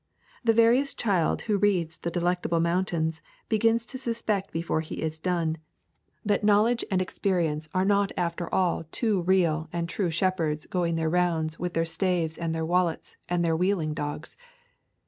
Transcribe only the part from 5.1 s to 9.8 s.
done that Knowledge and Experience are not after all two real